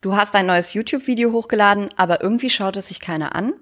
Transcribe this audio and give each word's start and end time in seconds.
Du 0.00 0.16
hast 0.16 0.34
ein 0.34 0.46
neues 0.46 0.74
YouTube-Video 0.74 1.32
hochgeladen, 1.32 1.88
aber 1.96 2.22
irgendwie 2.22 2.50
schaut 2.50 2.76
es 2.76 2.88
sich 2.88 3.00
keiner 3.00 3.34
an? 3.34 3.54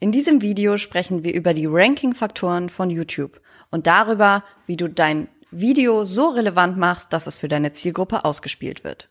In 0.00 0.10
diesem 0.10 0.42
Video 0.42 0.78
sprechen 0.78 1.22
wir 1.22 1.34
über 1.34 1.54
die 1.54 1.66
Ranking-Faktoren 1.66 2.68
von 2.68 2.90
YouTube 2.90 3.40
und 3.70 3.86
darüber, 3.86 4.42
wie 4.66 4.76
du 4.76 4.88
dein 4.88 5.28
Video 5.50 6.04
so 6.04 6.28
relevant 6.28 6.76
machst, 6.76 7.12
dass 7.12 7.26
es 7.26 7.38
für 7.38 7.48
deine 7.48 7.72
Zielgruppe 7.72 8.24
ausgespielt 8.24 8.82
wird. 8.82 9.08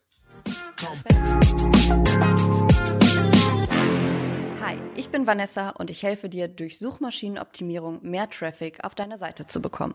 Hi, 4.60 4.76
ich 4.94 5.08
bin 5.08 5.26
Vanessa 5.26 5.70
und 5.70 5.90
ich 5.90 6.02
helfe 6.02 6.28
dir, 6.28 6.48
durch 6.48 6.78
Suchmaschinenoptimierung 6.78 8.00
mehr 8.02 8.28
Traffic 8.28 8.84
auf 8.84 8.94
deine 8.94 9.16
Seite 9.16 9.46
zu 9.46 9.62
bekommen. 9.62 9.94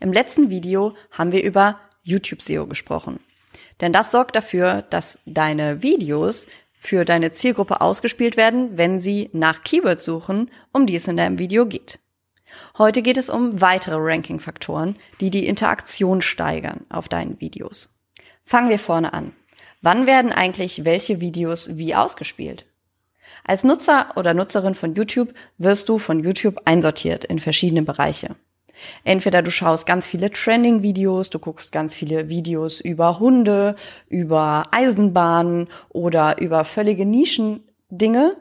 Im 0.00 0.12
letzten 0.12 0.50
Video 0.50 0.94
haben 1.12 1.32
wir 1.32 1.42
über 1.42 1.80
YouTube 2.02 2.42
SEO 2.42 2.66
gesprochen. 2.66 3.20
Denn 3.80 3.92
das 3.92 4.10
sorgt 4.10 4.36
dafür, 4.36 4.82
dass 4.90 5.18
deine 5.26 5.82
Videos 5.82 6.46
für 6.78 7.04
deine 7.04 7.30
Zielgruppe 7.30 7.80
ausgespielt 7.80 8.36
werden, 8.36 8.78
wenn 8.78 9.00
sie 9.00 9.28
nach 9.32 9.62
Keywords 9.62 10.04
suchen, 10.04 10.50
um 10.72 10.86
die 10.86 10.96
es 10.96 11.08
in 11.08 11.16
deinem 11.16 11.38
Video 11.38 11.66
geht. 11.66 11.98
Heute 12.78 13.02
geht 13.02 13.18
es 13.18 13.30
um 13.30 13.60
weitere 13.60 13.96
Ranking-Faktoren, 13.98 14.96
die 15.20 15.30
die 15.30 15.46
Interaktion 15.46 16.22
steigern 16.22 16.86
auf 16.88 17.08
deinen 17.08 17.40
Videos. 17.40 17.94
Fangen 18.44 18.70
wir 18.70 18.78
vorne 18.78 19.12
an. 19.12 19.32
Wann 19.82 20.06
werden 20.06 20.32
eigentlich 20.32 20.84
welche 20.84 21.20
Videos 21.20 21.76
wie 21.76 21.94
ausgespielt? 21.94 22.66
Als 23.44 23.64
Nutzer 23.64 24.12
oder 24.16 24.34
Nutzerin 24.34 24.74
von 24.74 24.94
YouTube 24.94 25.32
wirst 25.58 25.88
du 25.88 25.98
von 25.98 26.20
YouTube 26.22 26.60
einsortiert 26.64 27.24
in 27.24 27.38
verschiedene 27.38 27.82
Bereiche. 27.82 28.36
Entweder 29.04 29.42
du 29.42 29.50
schaust 29.50 29.86
ganz 29.86 30.06
viele 30.06 30.30
Trending-Videos, 30.30 31.30
du 31.30 31.38
guckst 31.38 31.72
ganz 31.72 31.94
viele 31.94 32.28
Videos 32.28 32.80
über 32.80 33.18
Hunde, 33.18 33.76
über 34.08 34.64
Eisenbahnen 34.70 35.68
oder 35.88 36.40
über 36.40 36.64
völlige 36.64 37.06
Nischendinge. 37.06 38.36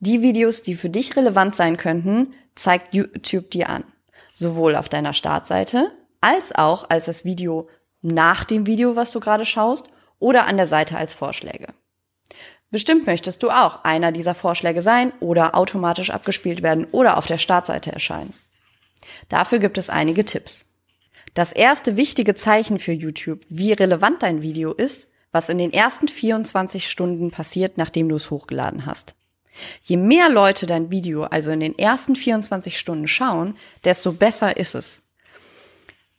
Die 0.00 0.22
Videos, 0.22 0.62
die 0.62 0.74
für 0.74 0.90
dich 0.90 1.16
relevant 1.16 1.54
sein 1.54 1.76
könnten, 1.76 2.34
zeigt 2.54 2.94
YouTube 2.94 3.50
dir 3.50 3.68
an. 3.68 3.84
Sowohl 4.32 4.76
auf 4.76 4.88
deiner 4.88 5.12
Startseite 5.12 5.92
als 6.20 6.54
auch 6.54 6.88
als 6.88 7.04
das 7.04 7.24
Video 7.24 7.68
nach 8.00 8.44
dem 8.44 8.66
Video, 8.66 8.96
was 8.96 9.12
du 9.12 9.20
gerade 9.20 9.44
schaust, 9.44 9.88
oder 10.18 10.46
an 10.46 10.56
der 10.56 10.66
Seite 10.66 10.96
als 10.96 11.14
Vorschläge. 11.14 11.68
Bestimmt 12.70 13.06
möchtest 13.06 13.42
du 13.42 13.50
auch 13.50 13.84
einer 13.84 14.10
dieser 14.10 14.34
Vorschläge 14.34 14.82
sein 14.82 15.12
oder 15.20 15.54
automatisch 15.54 16.10
abgespielt 16.10 16.62
werden 16.62 16.86
oder 16.90 17.18
auf 17.18 17.26
der 17.26 17.38
Startseite 17.38 17.92
erscheinen. 17.92 18.34
Dafür 19.28 19.58
gibt 19.58 19.78
es 19.78 19.90
einige 19.90 20.24
Tipps. 20.24 20.72
Das 21.34 21.52
erste 21.52 21.96
wichtige 21.96 22.34
Zeichen 22.34 22.78
für 22.78 22.92
YouTube, 22.92 23.40
wie 23.48 23.72
relevant 23.72 24.22
dein 24.22 24.42
Video 24.42 24.72
ist, 24.72 25.08
was 25.32 25.48
in 25.48 25.58
den 25.58 25.72
ersten 25.72 26.06
24 26.06 26.88
Stunden 26.88 27.30
passiert, 27.30 27.76
nachdem 27.76 28.08
du 28.08 28.16
es 28.16 28.30
hochgeladen 28.30 28.86
hast. 28.86 29.16
Je 29.82 29.96
mehr 29.96 30.28
Leute 30.28 30.66
dein 30.66 30.90
Video 30.90 31.24
also 31.24 31.50
in 31.50 31.60
den 31.60 31.78
ersten 31.78 32.16
24 32.16 32.78
Stunden 32.78 33.08
schauen, 33.08 33.56
desto 33.84 34.12
besser 34.12 34.56
ist 34.56 34.74
es. 34.74 35.02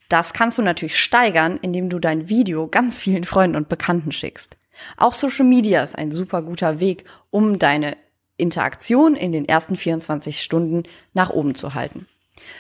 Das 0.09 0.33
kannst 0.33 0.57
du 0.57 0.61
natürlich 0.61 0.99
steigern, 0.99 1.57
indem 1.61 1.89
du 1.89 1.99
dein 1.99 2.29
Video 2.29 2.67
ganz 2.67 2.99
vielen 2.99 3.23
Freunden 3.23 3.55
und 3.55 3.69
Bekannten 3.69 4.11
schickst. 4.11 4.57
Auch 4.97 5.13
Social 5.13 5.45
Media 5.45 5.81
ist 5.81 5.97
ein 5.97 6.11
super 6.11 6.41
guter 6.41 6.79
Weg, 6.79 7.05
um 7.31 7.57
deine 7.59 7.97
Interaktion 8.37 9.15
in 9.15 9.31
den 9.31 9.47
ersten 9.47 9.75
24 9.75 10.41
Stunden 10.41 10.83
nach 11.13 11.29
oben 11.29 11.55
zu 11.55 11.73
halten. 11.73 12.07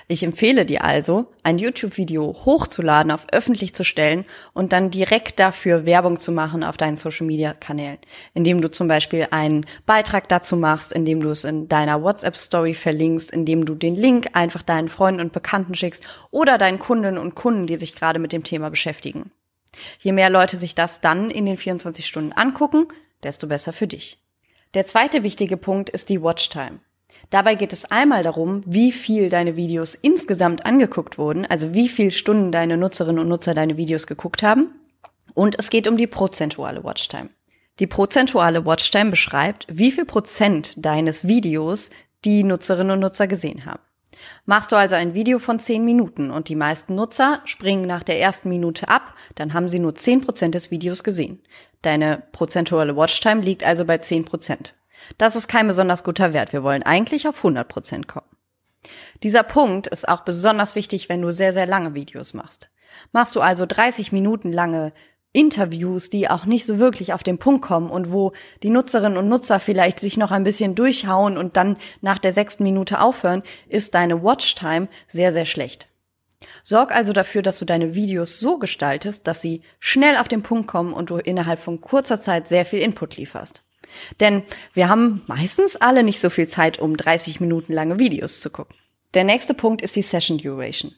Ich 0.07 0.23
empfehle 0.23 0.65
dir 0.65 0.83
also, 0.83 1.27
ein 1.43 1.57
YouTube-Video 1.57 2.35
hochzuladen, 2.45 3.11
auf 3.11 3.27
öffentlich 3.31 3.73
zu 3.73 3.83
stellen 3.83 4.25
und 4.53 4.73
dann 4.73 4.91
direkt 4.91 5.39
dafür 5.39 5.85
Werbung 5.85 6.19
zu 6.19 6.31
machen 6.31 6.63
auf 6.63 6.77
deinen 6.77 6.97
Social-Media-Kanälen, 6.97 7.97
indem 8.33 8.61
du 8.61 8.69
zum 8.69 8.87
Beispiel 8.87 9.27
einen 9.31 9.65
Beitrag 9.85 10.27
dazu 10.29 10.55
machst, 10.55 10.93
indem 10.93 11.21
du 11.21 11.29
es 11.29 11.43
in 11.43 11.67
deiner 11.67 12.01
WhatsApp-Story 12.01 12.73
verlinkst, 12.73 13.31
indem 13.31 13.65
du 13.65 13.75
den 13.75 13.95
Link 13.95 14.29
einfach 14.33 14.63
deinen 14.63 14.89
Freunden 14.89 15.21
und 15.21 15.33
Bekannten 15.33 15.75
schickst 15.75 16.03
oder 16.31 16.57
deinen 16.57 16.79
Kundinnen 16.79 17.17
und 17.17 17.35
Kunden, 17.35 17.67
die 17.67 17.77
sich 17.77 17.95
gerade 17.95 18.19
mit 18.19 18.33
dem 18.33 18.43
Thema 18.43 18.69
beschäftigen. 18.69 19.31
Je 19.99 20.11
mehr 20.11 20.29
Leute 20.29 20.57
sich 20.57 20.75
das 20.75 21.01
dann 21.01 21.29
in 21.29 21.45
den 21.45 21.57
24 21.57 22.05
Stunden 22.05 22.31
angucken, 22.31 22.87
desto 23.23 23.47
besser 23.47 23.73
für 23.73 23.87
dich. 23.87 24.19
Der 24.73 24.85
zweite 24.85 25.23
wichtige 25.23 25.57
Punkt 25.57 25.89
ist 25.89 26.09
die 26.09 26.21
Watchtime. 26.21 26.79
Dabei 27.29 27.55
geht 27.55 27.73
es 27.73 27.85
einmal 27.85 28.23
darum, 28.23 28.63
wie 28.65 28.91
viel 28.91 29.29
deine 29.29 29.55
Videos 29.55 29.95
insgesamt 29.95 30.65
angeguckt 30.65 31.17
wurden, 31.17 31.45
also 31.45 31.73
wie 31.73 31.89
viel 31.89 32.11
Stunden 32.11 32.51
deine 32.51 32.77
Nutzerinnen 32.77 33.19
und 33.19 33.27
Nutzer 33.27 33.53
deine 33.53 33.77
Videos 33.77 34.07
geguckt 34.07 34.43
haben. 34.43 34.75
Und 35.33 35.57
es 35.59 35.69
geht 35.69 35.87
um 35.87 35.97
die 35.97 36.07
prozentuale 36.07 36.83
Watchtime. 36.83 37.29
Die 37.79 37.87
prozentuale 37.87 38.65
Watchtime 38.65 39.09
beschreibt, 39.09 39.67
wie 39.69 39.91
viel 39.91 40.05
Prozent 40.05 40.73
deines 40.77 41.27
Videos 41.27 41.89
die 42.23 42.43
Nutzerinnen 42.43 42.91
und 42.91 42.99
Nutzer 43.01 43.27
gesehen 43.27 43.65
haben. 43.65 43.81
Machst 44.45 44.71
du 44.71 44.75
also 44.75 44.95
ein 44.95 45.13
Video 45.13 45.39
von 45.39 45.59
10 45.59 45.83
Minuten 45.83 46.31
und 46.31 46.49
die 46.49 46.55
meisten 46.55 46.95
Nutzer 46.95 47.41
springen 47.45 47.85
nach 47.85 48.03
der 48.03 48.19
ersten 48.19 48.49
Minute 48.49 48.87
ab, 48.87 49.13
dann 49.35 49.53
haben 49.53 49.69
sie 49.69 49.79
nur 49.79 49.91
10% 49.91 50.51
des 50.51 50.71
Videos 50.71 51.03
gesehen. 51.03 51.41
Deine 51.81 52.23
prozentuale 52.31 52.95
Watchtime 52.95 53.41
liegt 53.41 53.63
also 53.63 53.85
bei 53.85 53.95
10%. 53.95 54.73
Das 55.17 55.35
ist 55.35 55.47
kein 55.47 55.67
besonders 55.67 56.03
guter 56.03 56.33
Wert. 56.33 56.53
Wir 56.53 56.63
wollen 56.63 56.83
eigentlich 56.83 57.27
auf 57.27 57.37
100 57.37 57.67
Prozent 57.67 58.07
kommen. 58.07 58.27
Dieser 59.23 59.43
Punkt 59.43 59.87
ist 59.87 60.07
auch 60.07 60.21
besonders 60.21 60.75
wichtig, 60.75 61.09
wenn 61.09 61.21
du 61.21 61.31
sehr, 61.31 61.53
sehr 61.53 61.65
lange 61.65 61.93
Videos 61.93 62.33
machst. 62.33 62.69
Machst 63.11 63.35
du 63.35 63.41
also 63.41 63.65
30 63.65 64.11
Minuten 64.11 64.51
lange 64.51 64.93
Interviews, 65.35 66.09
die 66.09 66.29
auch 66.29 66.45
nicht 66.45 66.65
so 66.65 66.79
wirklich 66.79 67.11
auf 67.11 67.21
den 67.21 67.37
Punkt 67.37 67.61
kommen 67.61 67.89
und 67.89 68.11
wo 68.11 68.31
die 68.63 68.69
Nutzerinnen 68.69 69.17
und 69.17 69.27
Nutzer 69.27 69.59
vielleicht 69.59 69.99
sich 69.99 70.17
noch 70.17 70.31
ein 70.31 70.45
bisschen 70.45 70.75
durchhauen 70.75 71.37
und 71.37 71.57
dann 71.57 71.75
nach 72.01 72.19
der 72.19 72.31
sechsten 72.31 72.63
Minute 72.63 73.01
aufhören, 73.01 73.43
ist 73.67 73.95
deine 73.95 74.23
Watchtime 74.23 74.87
sehr, 75.09 75.33
sehr 75.33 75.45
schlecht. 75.45 75.87
Sorg 76.63 76.93
also 76.93 77.11
dafür, 77.11 77.41
dass 77.41 77.59
du 77.59 77.65
deine 77.65 77.95
Videos 77.95 78.39
so 78.39 78.57
gestaltest, 78.57 79.27
dass 79.27 79.41
sie 79.41 79.61
schnell 79.79 80.15
auf 80.17 80.27
den 80.27 80.41
Punkt 80.41 80.67
kommen 80.67 80.93
und 80.93 81.09
du 81.09 81.17
innerhalb 81.17 81.59
von 81.59 81.81
kurzer 81.81 82.21
Zeit 82.21 82.47
sehr 82.47 82.65
viel 82.65 82.79
Input 82.79 83.17
lieferst. 83.17 83.63
Denn 84.19 84.43
wir 84.73 84.89
haben 84.89 85.23
meistens 85.27 85.75
alle 85.75 86.03
nicht 86.03 86.19
so 86.19 86.29
viel 86.29 86.47
Zeit, 86.47 86.79
um 86.79 86.97
30 86.97 87.39
Minuten 87.39 87.73
lange 87.73 87.99
Videos 87.99 88.41
zu 88.41 88.49
gucken. 88.49 88.75
Der 89.13 89.23
nächste 89.23 89.53
Punkt 89.53 89.81
ist 89.81 89.95
die 89.95 90.01
Session 90.01 90.37
Duration. 90.37 90.93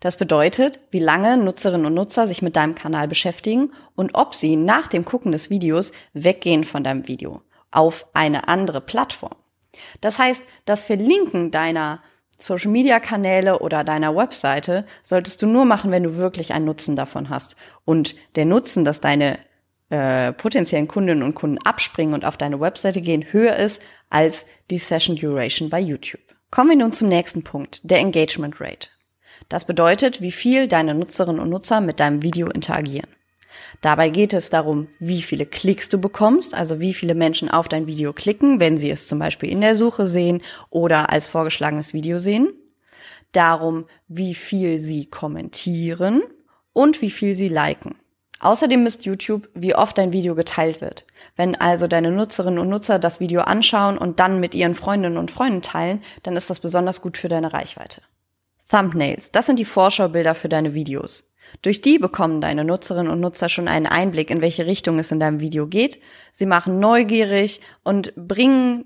Das 0.00 0.16
bedeutet, 0.16 0.80
wie 0.90 0.98
lange 0.98 1.36
Nutzerinnen 1.36 1.86
und 1.86 1.94
Nutzer 1.94 2.28
sich 2.28 2.42
mit 2.42 2.56
deinem 2.56 2.74
Kanal 2.74 3.08
beschäftigen 3.08 3.72
und 3.94 4.14
ob 4.14 4.34
sie 4.34 4.56
nach 4.56 4.86
dem 4.86 5.04
Gucken 5.04 5.32
des 5.32 5.50
Videos 5.50 5.92
weggehen 6.12 6.64
von 6.64 6.84
deinem 6.84 7.08
Video 7.08 7.42
auf 7.70 8.06
eine 8.14 8.48
andere 8.48 8.80
Plattform. 8.80 9.34
Das 10.00 10.18
heißt, 10.18 10.44
das 10.64 10.84
Verlinken 10.84 11.50
deiner 11.50 12.02
Social 12.38 12.70
Media 12.70 13.00
Kanäle 13.00 13.58
oder 13.58 13.82
deiner 13.82 14.14
Webseite 14.14 14.86
solltest 15.02 15.42
du 15.42 15.46
nur 15.46 15.64
machen, 15.64 15.90
wenn 15.90 16.04
du 16.04 16.16
wirklich 16.16 16.52
einen 16.52 16.66
Nutzen 16.66 16.94
davon 16.94 17.28
hast. 17.28 17.56
Und 17.84 18.14
der 18.36 18.44
Nutzen, 18.44 18.84
dass 18.84 19.00
deine 19.00 19.38
äh, 19.90 20.32
potenziellen 20.32 20.88
Kundinnen 20.88 21.22
und 21.22 21.34
Kunden 21.34 21.58
abspringen 21.58 22.14
und 22.14 22.24
auf 22.24 22.36
deine 22.36 22.60
Webseite 22.60 23.00
gehen, 23.00 23.24
höher 23.30 23.56
ist 23.56 23.82
als 24.10 24.46
die 24.70 24.78
Session 24.78 25.16
Duration 25.16 25.70
bei 25.70 25.80
YouTube. 25.80 26.20
Kommen 26.50 26.70
wir 26.70 26.76
nun 26.76 26.92
zum 26.92 27.08
nächsten 27.08 27.42
Punkt, 27.42 27.80
der 27.90 27.98
Engagement 27.98 28.60
Rate. 28.60 28.88
Das 29.48 29.64
bedeutet, 29.64 30.20
wie 30.20 30.32
viel 30.32 30.68
deine 30.68 30.94
Nutzerinnen 30.94 31.40
und 31.40 31.50
Nutzer 31.50 31.80
mit 31.80 32.00
deinem 32.00 32.22
Video 32.22 32.48
interagieren. 32.48 33.08
Dabei 33.80 34.10
geht 34.10 34.32
es 34.32 34.50
darum, 34.50 34.88
wie 34.98 35.22
viele 35.22 35.46
Klicks 35.46 35.88
du 35.88 35.98
bekommst, 35.98 36.54
also 36.54 36.80
wie 36.80 36.94
viele 36.94 37.14
Menschen 37.14 37.48
auf 37.48 37.68
dein 37.68 37.86
Video 37.86 38.12
klicken, 38.12 38.60
wenn 38.60 38.78
sie 38.78 38.90
es 38.90 39.08
zum 39.08 39.18
Beispiel 39.18 39.50
in 39.50 39.60
der 39.60 39.76
Suche 39.76 40.06
sehen 40.06 40.42
oder 40.70 41.10
als 41.10 41.28
vorgeschlagenes 41.28 41.94
Video 41.94 42.18
sehen. 42.18 42.52
Darum, 43.32 43.86
wie 44.06 44.34
viel 44.34 44.78
sie 44.78 45.06
kommentieren 45.06 46.22
und 46.72 47.02
wie 47.02 47.10
viel 47.10 47.34
sie 47.34 47.48
liken. 47.48 47.96
Außerdem 48.40 48.82
misst 48.82 49.04
YouTube, 49.04 49.48
wie 49.54 49.74
oft 49.74 49.98
dein 49.98 50.12
Video 50.12 50.34
geteilt 50.34 50.80
wird. 50.80 51.04
Wenn 51.36 51.56
also 51.56 51.88
deine 51.88 52.12
Nutzerinnen 52.12 52.58
und 52.58 52.68
Nutzer 52.68 52.98
das 52.98 53.20
Video 53.20 53.40
anschauen 53.40 53.98
und 53.98 54.20
dann 54.20 54.40
mit 54.40 54.54
ihren 54.54 54.74
Freundinnen 54.74 55.18
und 55.18 55.30
Freunden 55.30 55.62
teilen, 55.62 56.02
dann 56.22 56.36
ist 56.36 56.48
das 56.48 56.60
besonders 56.60 57.02
gut 57.02 57.16
für 57.16 57.28
deine 57.28 57.52
Reichweite. 57.52 58.02
Thumbnails, 58.70 59.32
das 59.32 59.46
sind 59.46 59.58
die 59.58 59.64
Vorschaubilder 59.64 60.34
für 60.34 60.48
deine 60.48 60.74
Videos. 60.74 61.24
Durch 61.62 61.80
die 61.80 61.98
bekommen 61.98 62.40
deine 62.40 62.64
Nutzerinnen 62.64 63.10
und 63.10 63.20
Nutzer 63.20 63.48
schon 63.48 63.68
einen 63.68 63.86
Einblick, 63.86 64.30
in 64.30 64.42
welche 64.42 64.66
Richtung 64.66 64.98
es 64.98 65.10
in 65.10 65.18
deinem 65.18 65.40
Video 65.40 65.66
geht. 65.66 65.98
Sie 66.32 66.46
machen 66.46 66.78
neugierig 66.78 67.60
und 67.84 68.12
bringen 68.14 68.84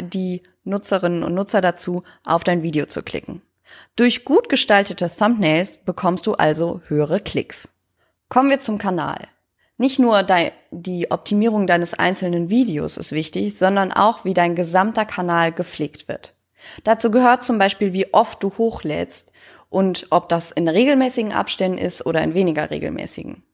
die 0.00 0.42
Nutzerinnen 0.64 1.22
und 1.22 1.34
Nutzer 1.34 1.60
dazu, 1.60 2.02
auf 2.24 2.44
dein 2.44 2.62
Video 2.62 2.86
zu 2.86 3.02
klicken. 3.02 3.42
Durch 3.96 4.24
gut 4.24 4.48
gestaltete 4.48 5.10
Thumbnails 5.14 5.78
bekommst 5.84 6.26
du 6.26 6.34
also 6.34 6.80
höhere 6.88 7.20
Klicks. 7.20 7.68
Kommen 8.28 8.50
wir 8.50 8.60
zum 8.60 8.78
Kanal. 8.78 9.28
Nicht 9.78 9.98
nur 9.98 10.26
die 10.70 11.10
Optimierung 11.10 11.66
deines 11.66 11.94
einzelnen 11.94 12.50
Videos 12.50 12.96
ist 12.96 13.12
wichtig, 13.12 13.56
sondern 13.56 13.92
auch, 13.92 14.24
wie 14.24 14.34
dein 14.34 14.56
gesamter 14.56 15.04
Kanal 15.04 15.52
gepflegt 15.52 16.08
wird. 16.08 16.34
Dazu 16.84 17.10
gehört 17.10 17.44
zum 17.44 17.58
Beispiel, 17.58 17.92
wie 17.92 18.12
oft 18.12 18.42
du 18.42 18.52
hochlädst 18.58 19.32
und 19.70 20.08
ob 20.10 20.28
das 20.28 20.50
in 20.50 20.68
regelmäßigen 20.68 21.32
Abständen 21.32 21.78
ist 21.78 22.04
oder 22.04 22.22
in 22.22 22.34
weniger 22.34 22.70
regelmäßigen. 22.70 23.44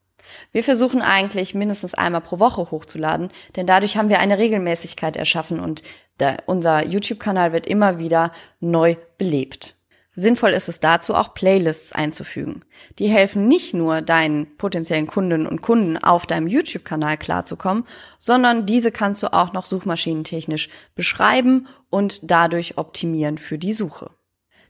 Wir 0.53 0.65
versuchen 0.65 1.03
eigentlich 1.03 1.55
mindestens 1.55 1.94
einmal 1.94 2.23
pro 2.23 2.38
Woche 2.38 2.71
hochzuladen, 2.71 3.29
denn 3.56 3.67
dadurch 3.67 3.97
haben 3.97 4.09
wir 4.09 4.21
eine 4.21 4.38
Regelmäßigkeit 4.38 5.17
erschaffen 5.17 5.61
und 5.61 5.82
der, 6.19 6.38
unser 6.47 6.87
YouTube-Kanal 6.87 7.53
wird 7.53 7.67
immer 7.67 7.99
wieder 7.99 8.32
neu 8.61 8.97
belebt. 9.19 9.76
Sinnvoll 10.16 10.50
ist 10.50 10.69
es 10.69 10.78
dazu 10.78 11.14
auch 11.14 11.34
Playlists 11.34 11.93
einzufügen. 11.93 12.64
Die 12.99 13.08
helfen 13.08 13.49
nicht 13.49 13.75
nur 13.75 14.00
deinen 14.00 14.56
potenziellen 14.56 15.08
Kundinnen 15.08 15.46
und 15.46 15.61
Kunden 15.61 15.99
auf 15.99 16.26
deinem 16.26 16.46
YouTube-Kanal 16.46 17.19
klarzukommen, 17.19 17.84
sondern 18.19 18.64
diese 18.64 18.93
kannst 18.93 19.22
du 19.25 19.32
auch 19.32 19.52
noch 19.52 19.66
suchmaschinentechnisch 19.66 20.69
beschreiben 20.94 21.66
und 21.90 22.20
dadurch 22.31 22.78
optimieren 22.78 23.38
für 23.38 23.58
die 23.58 23.72
Suche. 23.72 24.11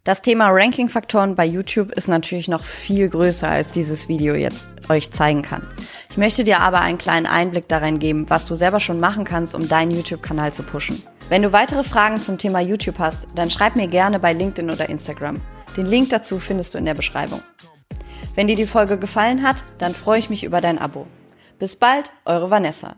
Das 0.02 0.20
Thema 0.20 0.48
Ranking-Faktoren 0.50 1.34
bei 1.34 1.46
YouTube 1.46 1.90
ist 1.92 2.08
natürlich 2.08 2.48
noch 2.48 2.62
viel 2.62 3.08
größer, 3.08 3.48
als 3.48 3.72
dieses 3.72 4.06
Video 4.06 4.34
jetzt 4.34 4.66
euch 4.90 5.10
zeigen 5.12 5.40
kann. 5.40 5.66
Ich 6.10 6.18
möchte 6.18 6.44
dir 6.44 6.60
aber 6.60 6.80
einen 6.80 6.98
kleinen 6.98 7.24
Einblick 7.24 7.68
darin 7.68 7.98
geben, 7.98 8.28
was 8.28 8.44
du 8.44 8.54
selber 8.54 8.80
schon 8.80 9.00
machen 9.00 9.24
kannst, 9.24 9.54
um 9.54 9.66
deinen 9.66 9.92
YouTube-Kanal 9.92 10.52
zu 10.52 10.62
pushen. 10.62 11.02
Wenn 11.30 11.40
du 11.40 11.52
weitere 11.52 11.84
Fragen 11.84 12.20
zum 12.20 12.36
Thema 12.36 12.60
YouTube 12.60 12.98
hast, 12.98 13.28
dann 13.34 13.50
schreib 13.50 13.76
mir 13.76 13.88
gerne 13.88 14.18
bei 14.18 14.34
LinkedIn 14.34 14.70
oder 14.70 14.90
Instagram. 14.90 15.40
Den 15.74 15.86
Link 15.86 16.10
dazu 16.10 16.38
findest 16.38 16.74
du 16.74 16.78
in 16.78 16.84
der 16.84 16.94
Beschreibung. 16.94 17.40
Wenn 18.34 18.46
dir 18.46 18.56
die 18.56 18.66
Folge 18.66 18.98
gefallen 18.98 19.42
hat, 19.42 19.56
dann 19.78 19.94
freue 19.94 20.18
ich 20.18 20.28
mich 20.28 20.44
über 20.44 20.60
dein 20.60 20.78
Abo. 20.78 21.06
Bis 21.58 21.76
bald, 21.76 22.12
eure 22.26 22.50
Vanessa. 22.50 22.96